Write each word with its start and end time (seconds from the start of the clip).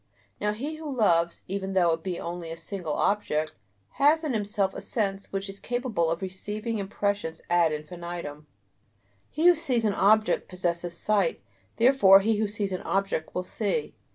Now 0.39 0.53
he 0.53 0.77
who 0.77 0.91
loves, 0.91 1.43
even 1.47 1.73
though 1.73 1.91
it 1.91 2.01
be 2.01 2.19
only 2.19 2.49
a 2.49 2.57
single 2.57 2.93
object, 2.93 3.53
has 3.99 4.23
in 4.23 4.33
himself 4.33 4.73
a 4.73 4.81
sense 4.81 5.31
which 5.31 5.47
is 5.47 5.59
capable 5.59 6.09
of 6.09 6.23
receiving 6.23 6.79
impressions 6.79 7.39
ad 7.51 7.71
infinitum; 7.71 8.47
he 9.29 9.45
who 9.45 9.53
sees 9.53 9.85
an 9.85 9.93
object 9.93 10.47
possesses 10.49 10.97
sight, 10.97 11.39
therefore 11.75 12.21
he 12.21 12.37
who 12.37 12.47
sees 12.47 12.71
an 12.71 12.81
object 12.81 13.35
will 13.35 13.43
see. 13.43 13.93